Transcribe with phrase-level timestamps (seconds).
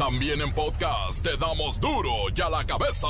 [0.00, 3.06] También en podcast te damos duro y a la cabeza.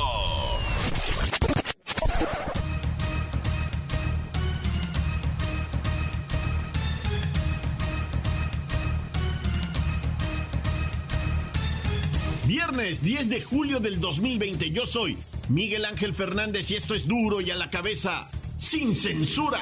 [12.45, 14.71] Viernes 10 de julio del 2020.
[14.71, 15.17] Yo soy
[15.47, 19.61] Miguel Ángel Fernández y esto es duro y a la cabeza, sin censura.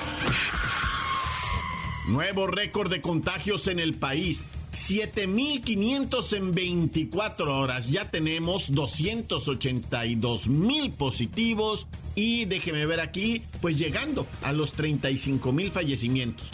[2.08, 4.46] Nuevo récord de contagios en el país.
[4.80, 7.90] 7.500 en 24 horas.
[7.90, 16.50] Ya tenemos 282.000 positivos y déjeme ver aquí, pues llegando a los 35.000 fallecimientos.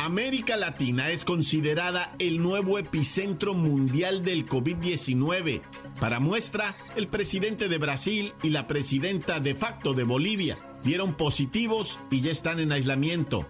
[0.00, 5.62] América Latina es considerada el nuevo epicentro mundial del COVID-19.
[6.00, 11.98] Para muestra, el presidente de Brasil y la presidenta de facto de Bolivia dieron positivos
[12.10, 13.48] y ya están en aislamiento.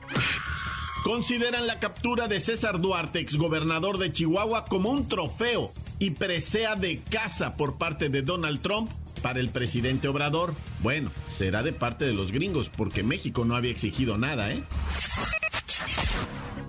[1.07, 7.01] Consideran la captura de César Duarte, exgobernador de Chihuahua, como un trofeo y presea de
[7.01, 8.91] casa por parte de Donald Trump
[9.23, 10.53] para el presidente Obrador.
[10.81, 14.65] Bueno, será de parte de los gringos, porque México no había exigido nada, ¿eh?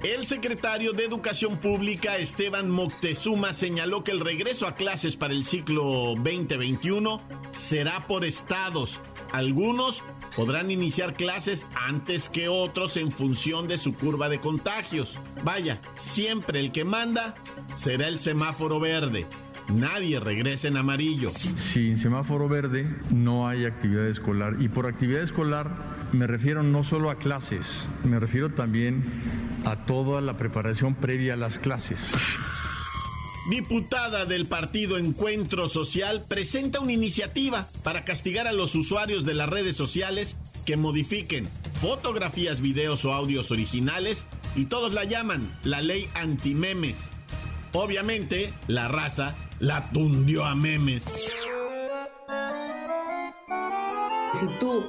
[0.03, 5.45] El secretario de Educación Pública, Esteban Moctezuma, señaló que el regreso a clases para el
[5.45, 7.21] ciclo 2021
[7.57, 8.99] será por estados.
[9.31, 10.03] Algunos
[10.35, 15.19] podrán iniciar clases antes que otros en función de su curva de contagios.
[15.43, 17.35] Vaya, siempre el que manda
[17.75, 19.27] será el semáforo verde.
[19.69, 21.29] Nadie regresa en amarillo.
[21.29, 24.55] Sin semáforo verde no hay actividad escolar.
[24.59, 25.69] Y por actividad escolar
[26.13, 27.65] me refiero no solo a clases,
[28.05, 29.03] me refiero también
[29.65, 31.99] a toda la preparación previa a las clases.
[33.49, 39.47] Diputada del partido Encuentro Social presenta una iniciativa para castigar a los usuarios de las
[39.47, 41.47] redes sociales que modifiquen
[41.79, 44.25] fotografías, videos o audios originales
[44.57, 47.09] y todos la llaman la ley anti-memes.
[47.71, 51.05] Obviamente, la raza la tundió a memes.
[54.41, 54.87] Si tú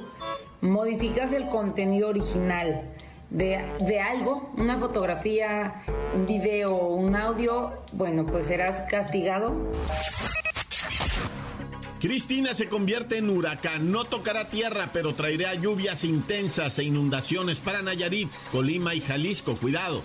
[0.59, 2.93] modificas el contenido original,
[3.29, 5.83] de, algo, una fotografía,
[6.15, 9.55] un video, un audio, bueno, pues serás castigado.
[11.99, 17.81] Cristina se convierte en huracán, no tocará tierra, pero traerá lluvias intensas e inundaciones para
[17.81, 20.01] Nayarit, Colima y Jalisco, cuidado.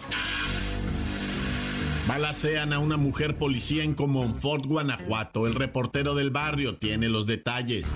[2.08, 5.46] Balacean a una mujer policía en Comonfort, Guanajuato.
[5.46, 7.86] El reportero del barrio tiene los detalles.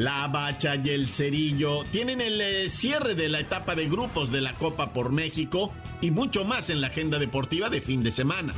[0.00, 4.40] La Bacha y el Cerillo tienen el eh, cierre de la etapa de grupos de
[4.40, 8.54] la Copa por México y mucho más en la agenda deportiva de fin de semana.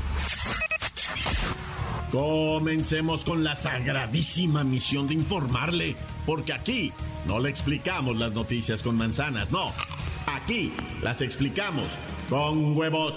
[2.12, 6.92] Comencemos con la sagradísima misión de informarle, porque aquí
[7.26, 9.72] no le explicamos las noticias con manzanas, no,
[10.26, 10.72] aquí
[11.03, 11.91] las explicamos
[12.28, 13.16] con huevos.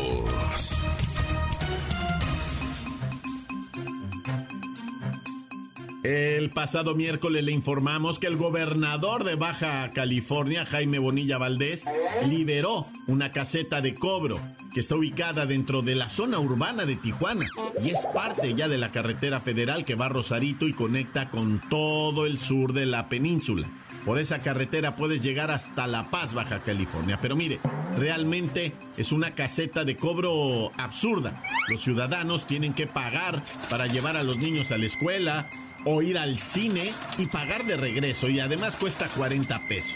[6.11, 11.85] El pasado miércoles le informamos que el gobernador de Baja California, Jaime Bonilla Valdés,
[12.27, 14.37] liberó una caseta de cobro
[14.73, 17.45] que está ubicada dentro de la zona urbana de Tijuana
[17.81, 21.61] y es parte ya de la carretera federal que va a Rosarito y conecta con
[21.69, 23.69] todo el sur de la península.
[24.05, 27.19] Por esa carretera puedes llegar hasta La Paz, Baja California.
[27.21, 27.59] Pero mire,
[27.97, 31.43] realmente es una caseta de cobro absurda.
[31.69, 35.47] Los ciudadanos tienen que pagar para llevar a los niños a la escuela,
[35.85, 39.95] o ir al cine y pagar de regreso y además cuesta 40 pesos.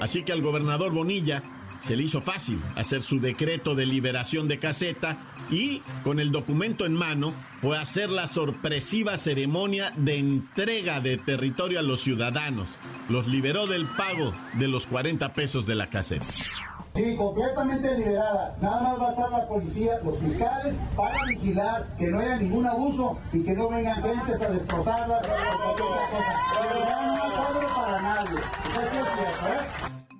[0.00, 1.42] Así que al gobernador Bonilla
[1.80, 5.18] se le hizo fácil hacer su decreto de liberación de caseta
[5.50, 11.78] y con el documento en mano fue hacer la sorpresiva ceremonia de entrega de territorio
[11.78, 12.68] a los ciudadanos.
[13.08, 16.26] Los liberó del pago de los 40 pesos de la caseta.
[16.98, 18.56] Sí, completamente liberada.
[18.60, 22.66] Nada más va a estar la policía, los fiscales, para vigilar que no haya ningún
[22.66, 25.20] abuso y que no vengan gentes a destrozarla.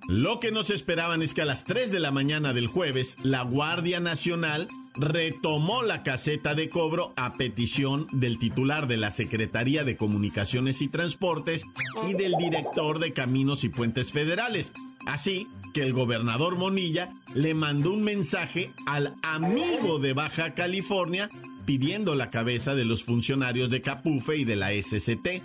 [0.06, 3.42] Lo que nos esperaban es que a las 3 de la mañana del jueves, la
[3.42, 9.96] Guardia Nacional retomó la caseta de cobro a petición del titular de la Secretaría de
[9.96, 11.64] Comunicaciones y Transportes
[12.08, 14.72] y del director de Caminos y Puentes Federales.
[15.06, 15.48] Así
[15.78, 21.30] que el gobernador Monilla le mandó un mensaje al amigo de Baja California
[21.66, 25.40] pidiendo la cabeza de los funcionarios de Capufe y de la SCT.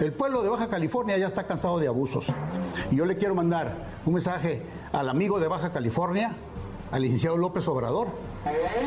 [0.00, 2.26] El pueblo de Baja California ya está cansado de abusos.
[2.90, 3.72] Y yo le quiero mandar
[4.04, 6.32] un mensaje al amigo de Baja California,
[6.90, 8.08] al licenciado López Obrador,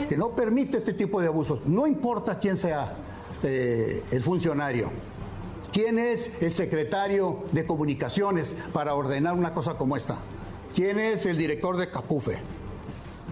[0.09, 1.61] que no permite este tipo de abusos.
[1.67, 2.97] No importa quién sea
[3.43, 4.91] eh, el funcionario.
[5.71, 10.17] ¿Quién es el secretario de comunicaciones para ordenar una cosa como esta?
[10.75, 12.37] ¿Quién es el director de Capufe?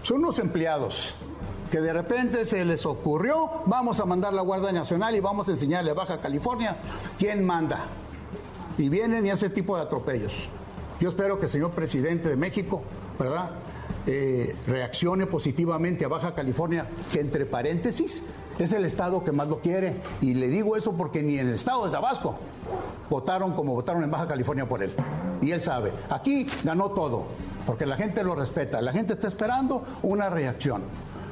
[0.02, 1.14] Son unos empleados
[1.70, 5.52] que de repente se les ocurrió, vamos a mandar la Guardia Nacional y vamos a
[5.52, 6.76] enseñarle a Baja California
[7.18, 7.86] quién manda.
[8.78, 10.32] Y vienen y ese tipo de atropellos.
[11.00, 12.82] Yo espero que el señor presidente de México,
[13.18, 13.50] ¿verdad?
[14.06, 18.22] Eh, reaccione positivamente a Baja California, que entre paréntesis
[18.64, 19.94] es el estado que más lo quiere.
[20.20, 22.38] Y le digo eso porque ni en el estado de Tabasco
[23.10, 24.94] votaron como votaron en Baja California por él.
[25.40, 27.26] Y él sabe, aquí ganó todo,
[27.66, 30.82] porque la gente lo respeta, la gente está esperando una reacción.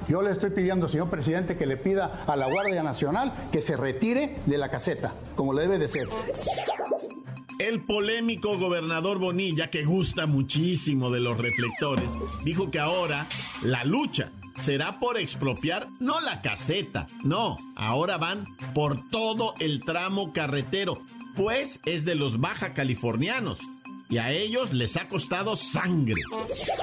[0.08, 3.76] Yo le estoy pidiendo, señor presidente, que le pida a la Guardia Nacional que se
[3.76, 6.06] retire de la caseta, como le debe de ser.
[7.58, 12.10] El polémico gobernador Bonilla, que gusta muchísimo de los reflectores,
[12.44, 13.26] dijo que ahora
[13.62, 14.30] la lucha
[14.60, 21.00] será por expropiar no la caseta, no, ahora van por todo el tramo carretero,
[21.34, 23.58] pues es de los baja californianos
[24.08, 26.14] y a ellos les ha costado sangre.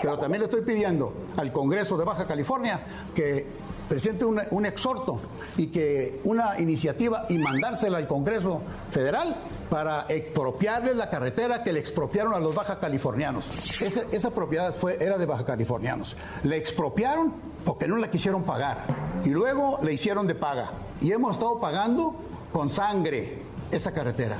[0.01, 2.81] Pero también le estoy pidiendo al Congreso de Baja California
[3.15, 3.47] que
[3.87, 5.19] presente un, exhorto
[5.57, 8.61] y que una iniciativa y mandársela al Congreso
[8.91, 9.35] Federal
[9.69, 13.49] para expropiarles la carretera que le expropiaron a los baja californianos.
[13.81, 16.15] Esa, propiedad fue, era de baja californianos.
[16.43, 17.33] Le expropiaron
[17.65, 18.85] porque no la quisieron pagar
[19.23, 20.71] y luego le hicieron de paga.
[21.01, 22.15] Y hemos estado pagando
[22.51, 24.37] con sangre esa carretera.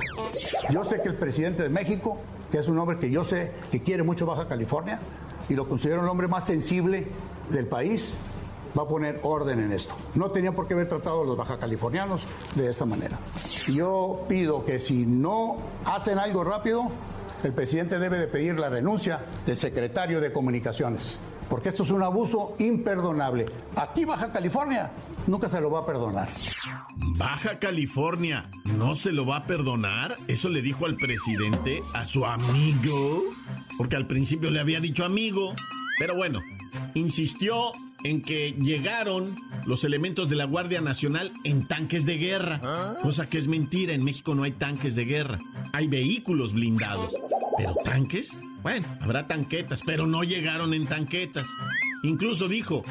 [0.70, 2.18] Yo sé que el presidente de México
[2.54, 5.00] que es un hombre que yo sé que quiere mucho Baja California
[5.48, 7.04] y lo considero el hombre más sensible
[7.48, 8.16] del país,
[8.78, 9.92] va a poner orden en esto.
[10.14, 12.22] No tenía por qué haber tratado a los baja californianos
[12.54, 13.18] de esa manera.
[13.66, 16.88] yo pido que si no hacen algo rápido,
[17.42, 21.16] el presidente debe de pedir la renuncia del secretario de Comunicaciones,
[21.48, 23.46] porque esto es un abuso imperdonable.
[23.76, 24.90] Aquí Baja California
[25.26, 26.28] nunca se lo va a perdonar.
[26.96, 30.16] Baja California no se lo va a perdonar.
[30.28, 33.22] Eso le dijo al presidente, a su amigo,
[33.76, 35.54] porque al principio le había dicho amigo.
[35.98, 36.40] Pero bueno,
[36.94, 37.72] insistió
[38.04, 42.60] en que llegaron los elementos de la Guardia Nacional en tanques de guerra,
[43.02, 45.38] cosa que es mentira, en México no hay tanques de guerra,
[45.72, 47.14] hay vehículos blindados,
[47.56, 51.46] pero tanques, bueno, habrá tanquetas, pero no llegaron en tanquetas.
[52.02, 52.82] Incluso dijo,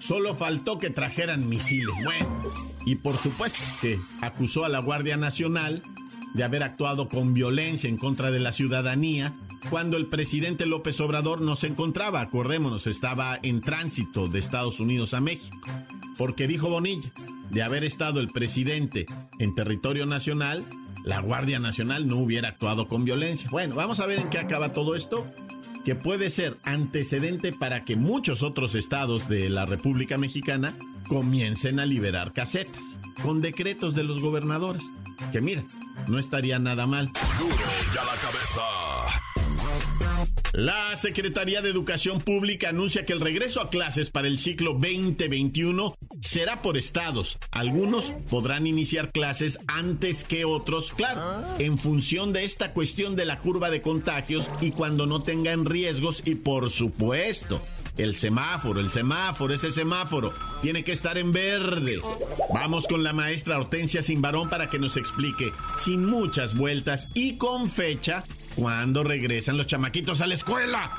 [0.00, 1.94] Solo faltó que trajeran misiles.
[2.02, 2.26] Bueno,
[2.86, 5.82] y por supuesto que acusó a la Guardia Nacional
[6.34, 9.34] de haber actuado con violencia en contra de la ciudadanía
[9.68, 15.12] cuando el presidente López Obrador no se encontraba, acordémonos, estaba en tránsito de Estados Unidos
[15.12, 15.58] a México.
[16.16, 17.12] Porque dijo Bonilla,
[17.50, 19.04] de haber estado el presidente
[19.38, 20.64] en territorio nacional,
[21.04, 23.48] la Guardia Nacional no hubiera actuado con violencia.
[23.50, 25.26] Bueno, vamos a ver en qué acaba todo esto
[25.84, 30.76] que puede ser antecedente para que muchos otros estados de la República Mexicana
[31.08, 34.82] comiencen a liberar casetas con decretos de los gobernadores.
[35.32, 35.64] Que mira,
[36.06, 37.10] no estaría nada mal.
[40.52, 45.96] La Secretaría de Educación Pública anuncia que el regreso a clases para el ciclo 2021
[46.20, 47.38] será por estados.
[47.50, 53.40] Algunos podrán iniciar clases antes que otros, claro, en función de esta cuestión de la
[53.40, 57.60] curva de contagios y cuando no tengan riesgos y por supuesto,
[57.96, 62.00] el semáforo, el semáforo, ese semáforo tiene que estar en verde.
[62.52, 67.68] Vamos con la maestra Hortensia Simbarón para que nos explique, sin muchas vueltas y con
[67.68, 70.90] fecha, cuándo regresan los chamaquitos a la escuela.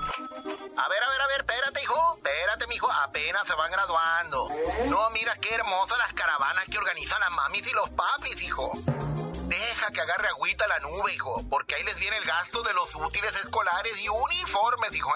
[0.83, 2.15] A ver, a ver, a ver, espérate, hijo.
[2.15, 2.91] Espérate, mijo.
[2.91, 4.49] Apenas se van graduando.
[4.87, 8.71] No, mira qué hermosas las caravanas que organizan las mamis y los papis, hijo.
[9.89, 13.31] Que agarre agüita la nube, hijo, porque ahí les viene el gasto de los útiles
[13.43, 15.11] escolares y uniformes, hijo,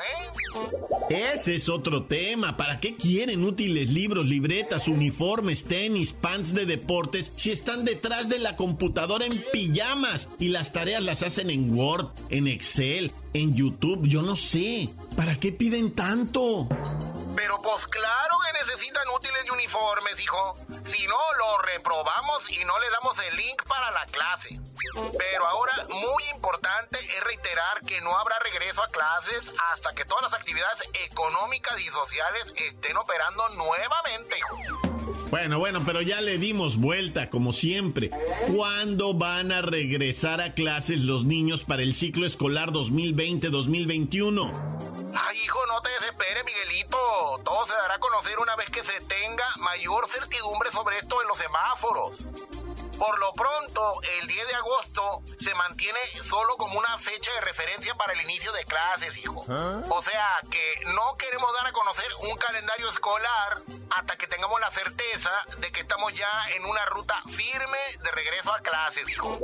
[1.10, 1.31] ¿eh?
[1.34, 2.57] Ese es otro tema.
[2.57, 8.39] ¿Para qué quieren útiles libros, libretas, uniformes, tenis, pants de deportes si están detrás de
[8.39, 14.07] la computadora en pijamas y las tareas las hacen en Word, en Excel, en YouTube?
[14.07, 14.89] Yo no sé.
[15.15, 16.67] ¿Para qué piden tanto?
[17.36, 20.56] Pero pues claro que necesitan útiles y uniformes, hijo.
[20.86, 24.60] Si no, lo reprobamos y no le damos el link para la clase.
[25.18, 30.24] Pero ahora, muy importante es reiterar que no habrá regreso a clases hasta que todas
[30.24, 34.36] las actividades económicas y sociales estén operando nuevamente.
[35.30, 38.12] Bueno, bueno, pero ya le dimos vuelta, como siempre.
[38.56, 44.95] ¿Cuándo van a regresar a clases los niños para el ciclo escolar 2020-2021?
[45.17, 46.98] Ay, hijo, no te desesperes, Miguelito.
[47.43, 51.27] Todo se dará a conocer una vez que se tenga mayor certidumbre sobre esto en
[51.27, 52.19] los semáforos.
[52.98, 57.96] Por lo pronto, el 10 de agosto se mantiene solo como una fecha de referencia
[57.96, 59.46] para el inicio de clases, hijo.
[59.90, 63.62] O sea que no queremos dar a conocer un calendario escolar
[63.96, 68.54] hasta que tengamos la certeza de que estamos ya en una ruta firme de regreso
[68.54, 69.38] a clases, hijo.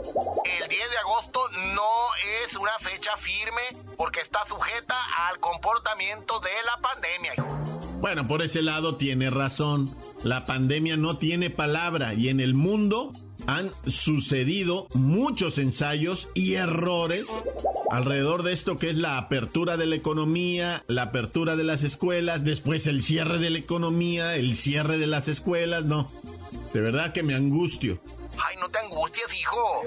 [0.45, 2.15] El 10 de agosto no
[2.45, 3.61] es una fecha firme
[3.97, 4.95] porque está sujeta
[5.27, 7.80] al comportamiento de la pandemia, hijo.
[8.01, 9.91] Bueno, por ese lado tiene razón.
[10.23, 13.11] La pandemia no tiene palabra y en el mundo
[13.45, 17.27] han sucedido muchos ensayos y errores
[17.91, 22.43] alrededor de esto que es la apertura de la economía, la apertura de las escuelas,
[22.43, 26.09] después el cierre de la economía, el cierre de las escuelas, no.
[26.73, 27.99] De verdad que me angustio.
[28.45, 29.83] Ay, no te angusties, hijo.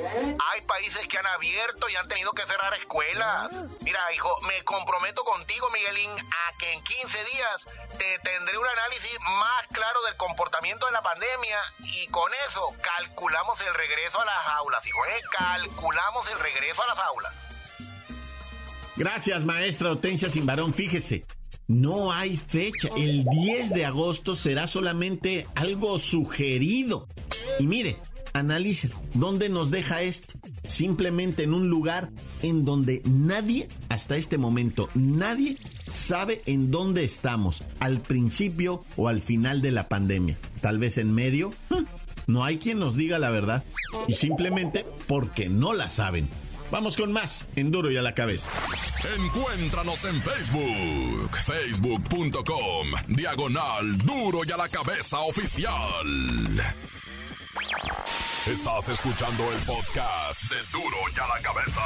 [0.52, 3.50] Hay países que han abierto y han tenido que cerrar escuelas.
[3.80, 7.66] Mira, hijo, me comprometo contigo, Miguelín, a que en 15 días
[7.99, 13.61] te tendré un análisis más claro del comportamiento de la pandemia y con eso calculamos
[13.61, 15.23] el regreso a las aulas, hijo, ¿eh?
[15.30, 17.32] Calculamos el regreso a las aulas.
[18.96, 20.73] Gracias, maestra Hortensia Simbarón.
[20.73, 21.25] Fíjese,
[21.66, 22.88] no hay fecha.
[22.96, 27.08] El 10 de agosto será solamente algo sugerido.
[27.58, 27.99] Y mire,
[28.34, 30.34] analice dónde nos deja esto.
[30.68, 32.10] Simplemente en un lugar
[32.42, 35.56] en donde nadie, hasta este momento, nadie
[35.88, 40.36] sabe en dónde estamos, al principio o al final de la pandemia.
[40.60, 41.52] Tal vez en medio.
[41.70, 41.84] Hmm,
[42.26, 43.64] no hay quien nos diga la verdad.
[44.08, 46.28] Y simplemente porque no la saben.
[46.70, 48.48] Vamos con más en Duro y a la cabeza.
[49.16, 55.74] Encuéntranos en Facebook, facebook.com, diagonal Duro y a la cabeza oficial.
[58.46, 61.80] Estás escuchando el podcast de Duro y a la cabeza.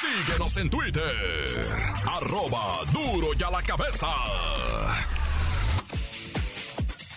[0.00, 1.66] Síguenos en Twitter,
[2.06, 4.08] arroba Duro y a la cabeza.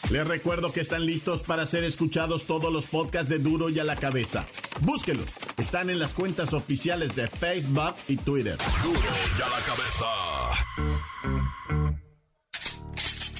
[0.10, 3.86] Les recuerdo que están listos para ser escuchados todos los podcasts de Duro y a
[3.86, 4.46] la cabeza.
[4.82, 5.28] Búsquelos.
[5.58, 8.58] Están en las cuentas oficiales de Facebook y Twitter.
[8.84, 10.06] Duro y a la cabeza.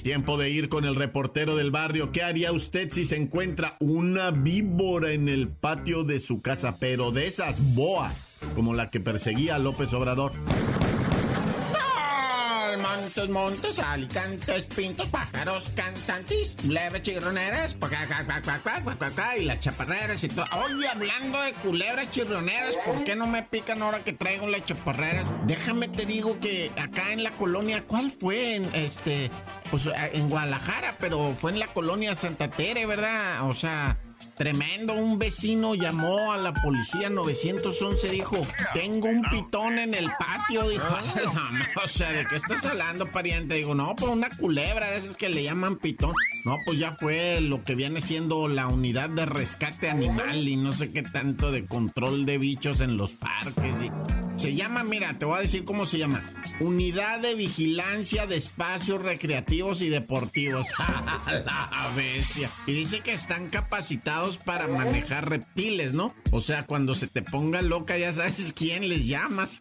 [0.02, 2.12] Tiempo de ir con el reportero del barrio.
[2.12, 7.10] ¿Qué haría usted si se encuentra una víbora en el patio de su casa, pero
[7.10, 8.14] de esas boas,
[8.54, 10.32] como la que perseguía a López Obrador?
[13.08, 17.74] Montes, montes, alicantes, pintos, pájaros, cantantes, culebras chirroneras,
[19.38, 20.44] y las chaparreras y todo.
[20.66, 25.26] Oye, hablando de culebras chirroneras, ¿por qué no me pican ahora que traigo las chaparreras?
[25.46, 28.56] Déjame te digo que acá en la colonia, ¿cuál fue?
[28.56, 29.30] En este,
[29.70, 33.48] pues en Guadalajara, pero fue en la colonia Santa Tere, ¿verdad?
[33.48, 33.96] O sea,
[34.38, 38.36] Tremendo, un vecino llamó a la policía 911, dijo,
[38.72, 40.84] tengo un pitón en el patio, dijo.
[41.84, 43.56] o sea, ¿de qué estás hablando, pariente?
[43.56, 46.14] Digo, no, pues una culebra de esas que le llaman pitón.
[46.44, 50.70] No, pues ya fue lo que viene siendo la unidad de rescate animal y no
[50.70, 53.74] sé qué tanto de control de bichos en los parques.
[54.38, 56.22] Se llama, mira, te voy a decir cómo se llama.
[56.60, 60.66] Unidad de Vigilancia de Espacios Recreativos y Deportivos.
[61.26, 62.48] la bestia.
[62.66, 66.14] Y dice que están capacitados para manejar reptiles, ¿no?
[66.30, 69.58] O sea, cuando se te ponga loca ya sabes quién les llamas.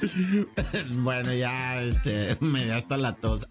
[0.96, 3.46] bueno, ya, este, me da hasta la tos.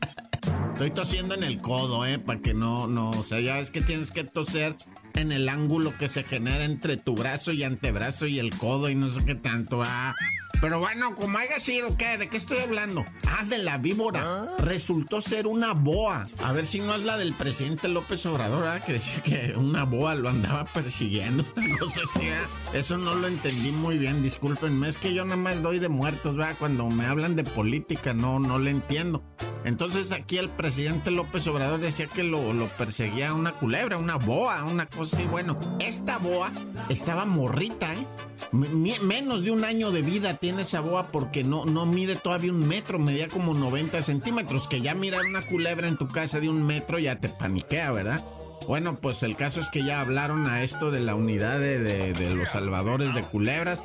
[0.73, 2.19] Estoy tosiendo en el codo, ¿eh?
[2.19, 4.75] Para que no, no, o sea, ya es que tienes que toser
[5.19, 8.95] en el ángulo que se genera entre tu brazo y antebrazo y el codo y
[8.95, 9.81] no sé qué tanto.
[9.85, 10.15] Ah,
[10.61, 12.17] pero bueno, como haya sido, ¿qué?
[12.17, 13.05] ¿De qué estoy hablando?
[13.27, 14.23] Ah, de la víbora.
[14.25, 14.47] Ah.
[14.59, 16.27] Resultó ser una boa.
[16.43, 18.79] A ver si no es la del presidente López Obrador, ¿ah?
[18.79, 21.45] que decía que una boa lo andaba persiguiendo.
[21.55, 24.89] No sé si eso no lo entendí muy bien, discúlpenme.
[24.89, 26.55] Es que yo nada más doy de muertos, ¿verdad?
[26.59, 29.23] Cuando me hablan de política, no, no le entiendo.
[29.65, 34.63] Entonces aquí el presidente López Obrador decía que lo, lo perseguía una culebra, una boa,
[34.63, 35.25] una cosa así.
[35.25, 36.51] Bueno, esta boa
[36.89, 38.07] estaba morrita, ¿eh?
[38.51, 42.67] menos de un año de vida tiene esa boa porque no, no mide todavía un
[42.67, 46.65] metro, medía como 90 centímetros, que ya mirar una culebra en tu casa de un
[46.65, 48.23] metro ya te paniquea, ¿verdad?
[48.67, 52.49] Bueno, pues el caso es que ya hablaron a esto de la unidad de, los
[52.49, 53.83] salvadores de culebras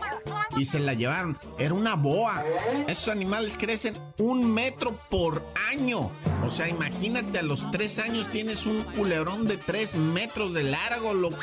[0.57, 1.37] y se la llevaron.
[1.59, 2.45] Era una boa.
[2.87, 6.11] Esos animales crecen un metro por año.
[6.45, 11.15] O sea, imagínate, a los tres años tienes un culebrón de tres metros de largo,
[11.15, 11.39] loco.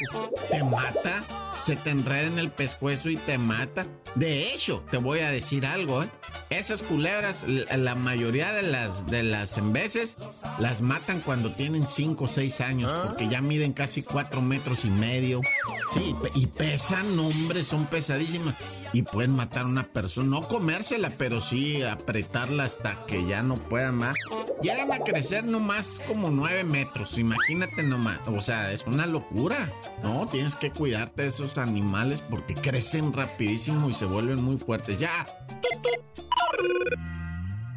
[0.49, 1.23] Te mata,
[1.63, 3.87] se te enreda en el pescuezo y te mata.
[4.15, 6.09] De hecho, te voy a decir algo, ¿eh?
[6.51, 10.17] Esas culebras, la mayoría de las, de las en veces,
[10.59, 14.89] las matan cuando tienen 5 o 6 años, porque ya miden casi 4 metros y
[14.89, 15.41] medio.
[15.93, 18.55] Sí, y pesan, hombre, son pesadísimas.
[18.93, 23.55] Y pueden matar a una persona, no comérsela, pero sí apretarla hasta que ya no
[23.55, 24.17] puedan más.
[24.61, 28.19] Llegan a crecer nomás como 9 metros, imagínate nomás.
[28.27, 29.71] O sea, es una locura.
[30.03, 34.99] No, tienes que cuidarte de esos animales porque crecen rapidísimo y se vuelven muy fuertes.
[34.99, 35.25] Ya.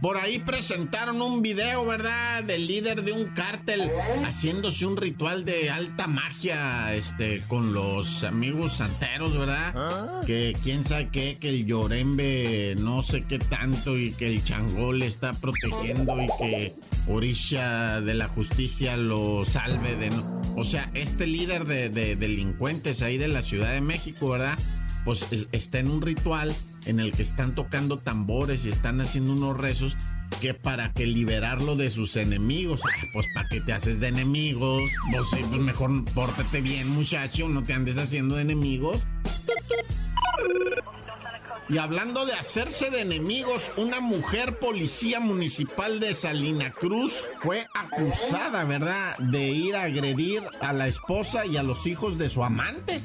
[0.04, 2.44] Por ahí presentaron un video, ¿verdad?
[2.44, 3.90] Del líder de un cártel
[4.23, 9.73] haciéndose un ritual de alta magia, este, con los amigos santeros, ¿verdad?
[9.75, 10.20] ¿Ah?
[10.26, 14.92] Que quién sabe qué, que el Llorembe no sé qué tanto y que el Changó
[14.92, 16.75] le está protegiendo y que
[17.08, 20.42] Orisha de la justicia lo salve de no.
[20.54, 24.58] O sea, este líder de, de delincuentes ahí de la Ciudad de México, ¿verdad?
[25.04, 26.54] Pues está en un ritual
[26.87, 29.96] en el que están tocando tambores y están haciendo unos rezos
[30.40, 32.80] que para que liberarlo de sus enemigos.
[33.12, 34.82] Pues para que te haces de enemigos.
[35.11, 39.00] Pues, pues mejor pórtate bien, muchacho, no te andes haciendo de enemigos.
[41.68, 48.64] Y hablando de hacerse de enemigos, una mujer policía municipal de Salina Cruz fue acusada,
[48.64, 53.00] ¿verdad?, de ir a agredir a la esposa y a los hijos de su amante.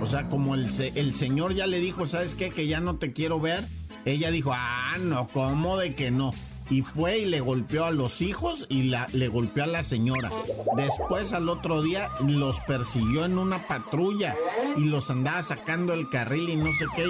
[0.00, 2.50] O sea, como el, señor ya le dijo, ¿sabes qué?
[2.50, 3.64] Que ya no te quiero ver.
[4.04, 6.32] Ella dijo, ah, no, ¿cómo de que no?
[6.70, 10.30] y fue y le golpeó a los hijos y le golpeó a la señora.
[10.76, 14.34] Después al otro día los persiguió en una patrulla
[14.76, 17.06] y los andaba sacando el carril y no sé qué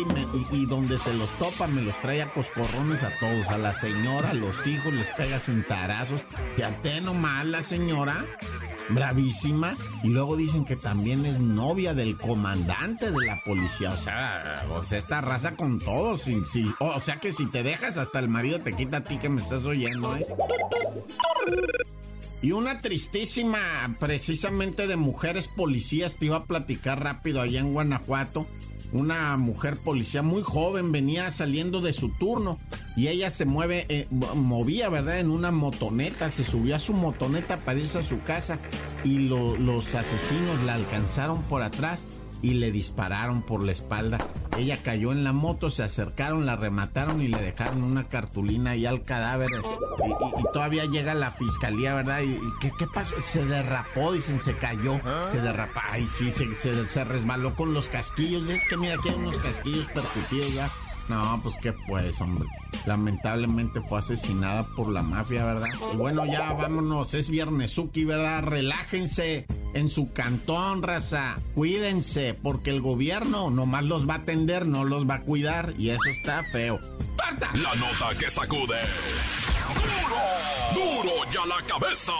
[0.52, 4.30] y, donde se los topa me los trae a coscorrones a todos, a la señora,
[4.30, 6.22] a los hijos les pega sin tarazos.
[6.82, 8.24] te nomás la señora
[8.88, 13.90] bravísima y luego dicen que también es novia del comandante de la policía.
[13.90, 16.22] O sea, o sea, esta raza con todos.
[16.22, 19.28] Si, o sea que si te dejas hasta el marido te quita a ti que
[19.28, 20.26] me estás oyendo, ¿eh?
[22.42, 23.58] Y una tristísima,
[23.98, 28.46] precisamente de mujeres policías, te iba a platicar rápido allá en Guanajuato
[28.94, 32.58] una mujer policía muy joven venía saliendo de su turno
[32.96, 35.18] y ella se mueve, eh, movía, ¿verdad?
[35.18, 38.58] En una motoneta, se subió a su motoneta para irse a su casa
[39.02, 42.04] y los asesinos la alcanzaron por atrás
[42.40, 44.18] y le dispararon por la espalda.
[44.56, 48.86] Ella cayó en la moto, se acercaron, la remataron y le dejaron una cartulina ahí
[48.86, 49.48] al cadáver.
[49.50, 52.20] Y, todavía llega la fiscalía, ¿verdad?
[52.22, 53.20] ¿Y, qué, pasó?
[53.20, 55.00] Se derrapó, dicen, se cayó,
[55.32, 55.80] se derrapó.
[55.90, 58.48] Ay, sí, se, se, se resbaló con los casquillos.
[58.48, 60.70] Es que mira, aquí hay unos casquillos percutidos ya.
[61.08, 62.48] No, pues qué pues, hombre.
[62.86, 65.66] Lamentablemente fue asesinada por la mafia, ¿verdad?
[65.92, 68.42] Y bueno, ya vámonos, es viernesuki, ¿verdad?
[68.42, 71.36] Relájense en su cantón, raza.
[71.54, 75.90] Cuídense, porque el gobierno nomás los va a atender, no los va a cuidar, y
[75.90, 76.80] eso está feo.
[77.16, 77.50] ¡Tarta!
[77.54, 78.80] La nota que sacude.
[80.74, 81.02] ¡Duro!
[81.02, 82.12] ¡Duro ya la cabeza!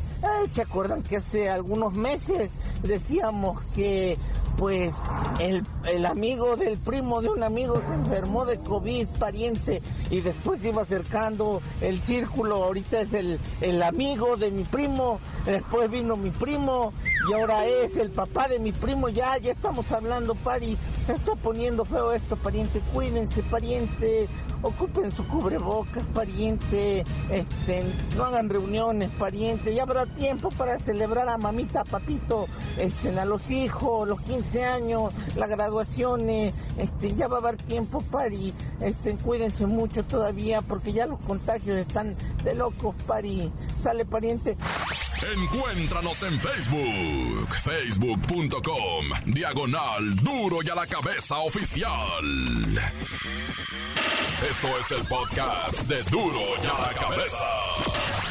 [0.54, 2.52] ¿Se acuerdan que hace algunos meses
[2.84, 4.20] decíamos que
[4.58, 4.94] pues
[5.40, 10.64] el, el, amigo del primo de un amigo se enfermó de COVID, pariente, y después
[10.64, 16.30] iba acercando el círculo, ahorita es el, el amigo de mi primo, después vino mi
[16.30, 16.94] primo,
[17.30, 21.36] y ahora es el papá de mi primo, ya, ya estamos hablando, pari, se está
[21.36, 24.28] poniendo feo esto, pariente, cuídense, pariente,
[24.62, 27.84] ocupen su cubrebocas, pariente, este,
[28.16, 33.50] no hagan reuniones, pariente, ya habrá tiempo para celebrar a mamita, papito, este, a los
[33.50, 39.66] hijos, los 15 años, las graduaciones, este, ya va a haber tiempo, pari, este, cuídense
[39.66, 43.52] mucho todavía, porque ya los contagios están de locos, pari,
[43.84, 44.58] sale pariente.
[45.38, 52.26] Encuéntranos en Facebook, facebook.com, diagonal duro y a la cabeza oficial.
[54.50, 58.31] Esto es el podcast de duro y a la cabeza.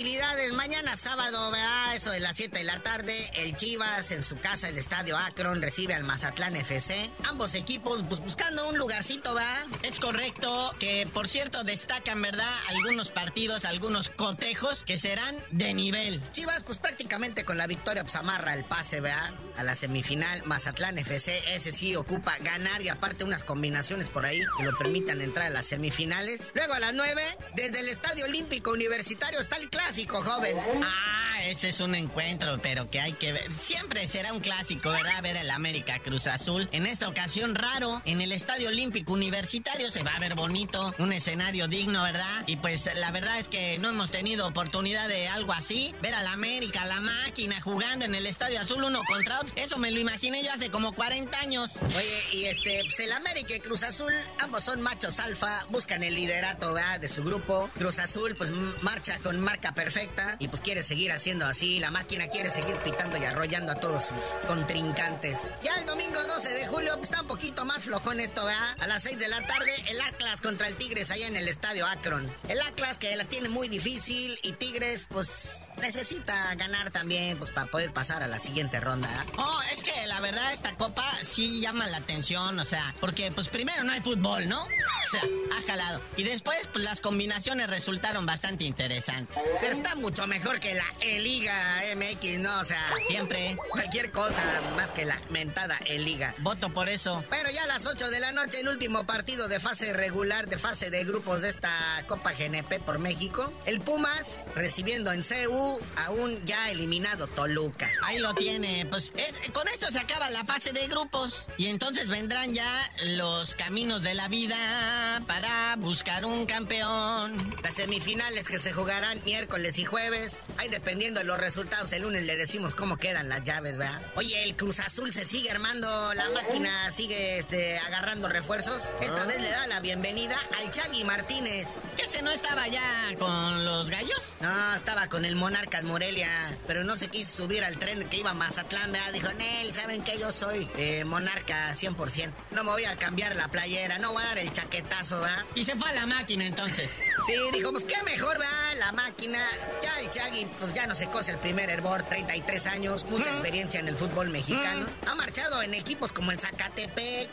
[0.00, 1.94] hostilidades mañana sábado, ¿verdad?
[1.94, 3.30] Eso de las 7 de la tarde.
[3.34, 7.10] El Chivas en su casa, el estadio Akron, recibe al Mazatlán FC.
[7.24, 9.66] Ambos equipos pues, buscando un lugarcito, ¿verdad?
[9.82, 12.50] Es correcto que, por cierto, destacan, ¿verdad?
[12.70, 16.22] Algunos partidos, algunos cotejos que serán de nivel.
[16.32, 19.34] Chivas, pues prácticamente con la victoria, pues amarra el pase, ¿verdad?
[19.58, 20.42] A la semifinal.
[20.46, 25.20] Mazatlán FC, ese sí ocupa ganar y aparte unas combinaciones por ahí que lo permitan
[25.20, 26.52] entrar a las semifinales.
[26.54, 27.22] Luego a las 9,
[27.54, 29.89] desde el Estadio Olímpico Universitario está el clásico,
[30.22, 30.56] joven.
[30.84, 33.52] Ah, ese es un encuentro, pero que hay que ver.
[33.52, 35.22] Siempre será un clásico, ¿verdad?
[35.22, 36.68] Ver el América Cruz Azul.
[36.70, 41.12] En esta ocasión, raro, en el Estadio Olímpico Universitario se va a ver bonito, un
[41.12, 42.44] escenario digno, ¿verdad?
[42.46, 45.92] Y pues la verdad es que no hemos tenido oportunidad de algo así.
[46.00, 49.52] Ver al América, la máquina, jugando en el Estadio Azul uno contra otro.
[49.56, 51.78] Eso me lo imaginé yo hace como 40 años.
[51.96, 56.14] Oye, y este, pues el América y Cruz Azul, ambos son machos alfa, buscan el
[56.14, 57.00] liderato, ¿verdad?
[57.00, 57.68] De su grupo.
[57.74, 58.50] Cruz Azul, pues
[58.82, 61.80] marcha con marca perfecta y pues quiere seguir haciendo así.
[61.80, 65.50] La máquina quiere seguir pitando y arrollando a todos sus contrincantes.
[65.62, 68.76] Ya el domingo 12 de julio pues, está un poquito más flojón esto, ¿verdad?
[68.78, 71.86] A las 6 de la tarde, el Atlas contra el Tigres allá en el estadio
[71.86, 72.30] Akron.
[72.48, 77.66] El Atlas que la tiene muy difícil y Tigres, pues necesita ganar también pues para
[77.66, 79.08] poder pasar a la siguiente ronda.
[79.38, 83.48] Oh, es que la verdad esta copa sí llama la atención, o sea, porque pues
[83.48, 84.62] primero no hay fútbol, ¿no?
[84.62, 85.22] O sea,
[85.56, 86.00] ha calado.
[86.16, 89.42] Y después pues las combinaciones resultaron bastante interesantes.
[89.60, 91.54] Pero está mucho mejor que la E-Liga
[91.96, 92.60] MX, ¿no?
[92.60, 94.42] O sea, siempre cualquier cosa
[94.76, 96.34] más que la mentada E-Liga.
[96.38, 97.24] Voto por eso.
[97.30, 100.58] Pero ya a las 8 de la noche el último partido de fase regular, de
[100.58, 101.70] fase de grupos de esta
[102.06, 105.59] Copa GNP por México, el Pumas recibiendo en CEU
[105.96, 107.88] aún ya eliminado Toluca.
[108.04, 108.86] Ahí lo tiene.
[108.86, 109.12] Pues
[109.52, 111.46] con esto se acaba la fase de grupos.
[111.56, 112.68] Y entonces vendrán ya
[113.04, 117.54] los caminos de la vida para buscar un campeón.
[117.62, 120.42] Las semifinales que se jugarán miércoles y jueves.
[120.58, 124.00] Ahí dependiendo de los resultados, el lunes le decimos cómo quedan las llaves, ¿verdad?
[124.16, 128.88] Oye, el Cruz Azul se sigue armando, la máquina sigue este, agarrando refuerzos.
[129.00, 131.80] Esta vez le da la bienvenida al Chagui Martínez.
[131.96, 132.82] ¿Que ese no estaba ya
[133.18, 134.20] con los gallos?
[134.40, 136.30] No, estaba con el Monarcas Morelia,
[136.68, 139.12] pero no se quiso subir al tren que iba a Mazatlán, ¿verdad?
[139.12, 142.30] Dijo, Nel, ¿saben que yo soy eh, monarca 100%?
[142.52, 145.44] No me voy a cambiar la playera, no voy a dar el chaquetazo, ¿verdad?
[145.56, 147.00] Y se fue a la máquina entonces.
[147.26, 149.38] Sí, dijo, pues qué mejor, va La máquina.
[149.82, 153.78] Ya el Chagui, pues ya no se cose el primer hervor, 33 años, mucha experiencia
[153.78, 154.86] en el fútbol mexicano.
[155.06, 157.28] Ha marchado en equipos como el Zacatepec,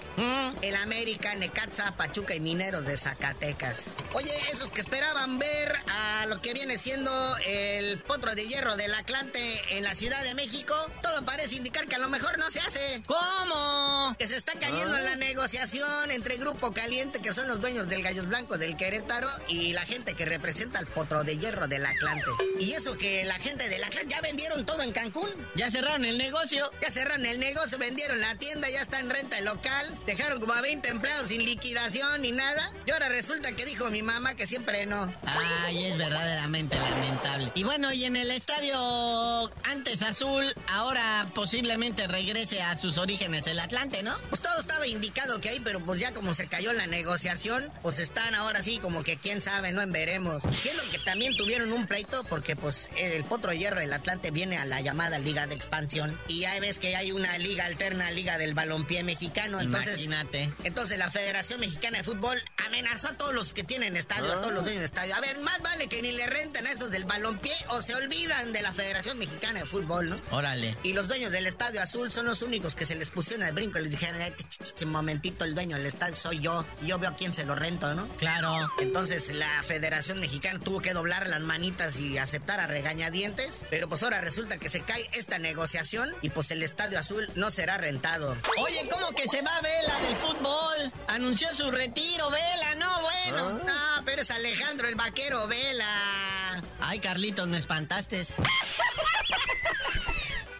[0.61, 3.85] el América, Necaxa, Pachuca y Mineros de Zacatecas.
[4.13, 7.11] Oye, esos que esperaban ver a lo que viene siendo
[7.45, 11.95] el potro de hierro del Atlante en la Ciudad de México, todo parece indicar que
[11.95, 13.03] a lo mejor no se hace.
[13.05, 14.15] ¿Cómo?
[14.17, 18.01] Que se está cayendo en la negociación entre Grupo Caliente, que son los dueños del
[18.01, 22.31] Gallos Blancos del Querétaro, y la gente que representa al potro de hierro del Atlante.
[22.59, 25.29] Y eso que la gente del Atlante ya vendieron todo en Cancún.
[25.55, 26.71] Ya cerraron el negocio.
[26.81, 29.93] Ya cerraron el negocio, vendieron la tienda, ya está en renta el local.
[30.05, 32.71] Dejaron como a 20 empleados sin liquidación ni nada.
[32.85, 35.13] Y ahora resulta que dijo mi mamá que siempre no.
[35.25, 37.51] Ay, es verdaderamente lamentable.
[37.55, 43.59] Y bueno, y en el estadio antes azul, ahora posiblemente regrese a sus orígenes el
[43.59, 44.15] Atlante, ¿no?
[44.29, 47.97] Pues todo estaba indicado que hay, pero pues ya como se cayó la negociación, pues
[47.97, 50.43] están ahora sí como que quién sabe, no en veremos.
[50.55, 54.65] Siendo que también tuvieron un pleito porque pues el Potro Hierro del Atlante viene a
[54.65, 58.53] la llamada Liga de Expansión y ya ves que hay una liga alterna, Liga del
[58.53, 60.51] Balompié Mexicano, entonces Imagínate.
[60.63, 64.53] entonces la Federación Mexicana de Fútbol amenazó a todos los que tienen estadio, a todos
[64.53, 65.15] los dueños de estadio.
[65.15, 68.51] A ver, más vale que ni le renten a esos del balompié o se olvidan
[68.51, 70.19] de la Federación Mexicana de Fútbol, ¿no?
[70.31, 70.75] Órale.
[70.83, 73.79] Y los dueños del Estadio Azul son los únicos que se les pusieron al brinco
[73.79, 76.65] y les dijeron, "Ay, ch, ch, ch, un momentito, el dueño del estadio soy yo,
[76.81, 78.05] yo veo a quién se lo rento, ¿no?
[78.17, 78.69] Claro.
[78.79, 84.03] Entonces la Federación Mexicana tuvo que doblar las manitas y aceptar a regañadientes, pero pues
[84.03, 88.35] ahora resulta que se cae esta negociación y pues el Estadio Azul no será rentado.
[88.59, 90.91] Oye, ¿cómo que se va Vela del fútbol?
[91.07, 93.61] Anunció su retiro, Vela, no, bueno.
[93.69, 96.46] Ah, pero es Alejandro el Vaquero Vela.
[96.79, 98.21] Ay, Carlitos, me espantaste.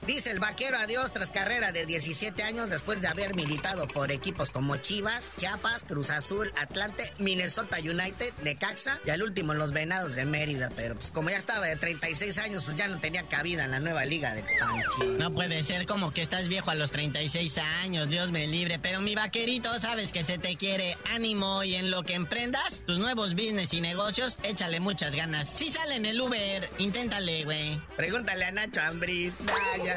[0.07, 4.51] Dice el vaquero adiós tras carrera de 17 años después de haber militado por equipos
[4.51, 10.23] como Chivas, Chiapas, Cruz Azul, Atlante, Minnesota United, Necaxa y al último los Venados de
[10.23, 10.71] Mérida.
[10.77, 13.81] Pero pues como ya estaba de 36 años, pues ya no tenía cabida en la
[13.81, 15.17] nueva liga de expansión.
[15.17, 18.79] No puede ser como que estás viejo a los 36 años, Dios me libre.
[18.79, 22.97] Pero mi vaquerito, sabes que se te quiere ánimo y en lo que emprendas, tus
[22.97, 25.49] nuevos business y negocios, échale muchas ganas.
[25.49, 27.77] Si sale en el Uber, inténtale, güey.
[27.97, 29.33] Pregúntale a Nacho Ambris.
[29.39, 29.96] Vaya.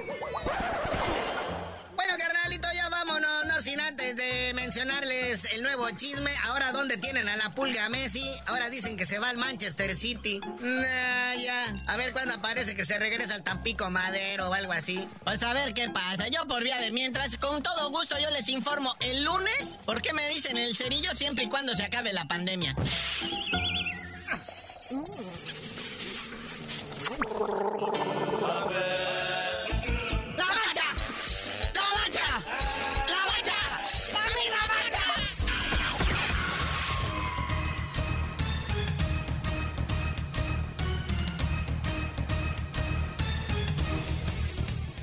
[1.95, 7.29] Bueno, carnalito, ya vámonos, no sin antes de mencionarles el nuevo chisme, ahora dónde tienen
[7.29, 10.41] a la pulga Messi, ahora dicen que se va al Manchester City.
[10.61, 15.07] Nah, ya, a ver cuándo aparece que se regresa al Tampico Madero o algo así.
[15.25, 16.29] Pues a ver qué pasa.
[16.29, 20.15] Yo por vía de mientras, con todo gusto yo les informo el lunes, ¿por qué
[20.15, 22.75] me dicen el cerillo siempre y cuando se acabe la pandemia?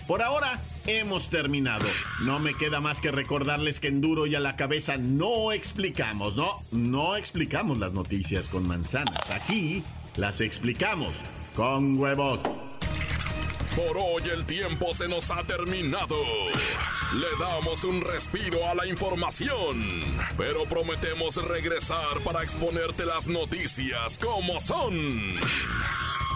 [0.08, 1.86] Por ahora hemos terminado.
[2.22, 6.38] No me queda más que recordarles que en duro y a la cabeza no explicamos,
[6.38, 6.64] ¿no?
[6.72, 9.20] No explicamos las noticias con manzanas.
[9.30, 9.84] Aquí
[10.16, 11.18] las explicamos
[11.58, 12.40] con huevos.
[13.76, 16.16] Por hoy el tiempo se nos ha terminado.
[17.14, 20.02] Le damos un respiro a la información,
[20.38, 25.30] pero prometemos regresar para exponerte las noticias como son.